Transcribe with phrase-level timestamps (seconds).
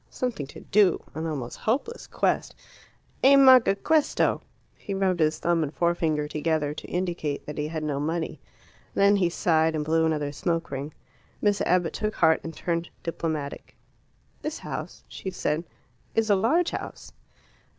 [0.09, 2.55] Something to do an almost hopeless quest!
[3.23, 4.41] "E manca questo!"
[4.75, 8.41] He rubbed his thumb and forefinger together, to indicate that he had no money.
[8.95, 10.91] Then he sighed, and blew another smoke ring.
[11.39, 13.75] Miss Abbott took heart and turned diplomatic.
[14.41, 15.65] "This house," she said,
[16.15, 17.13] "is a large house."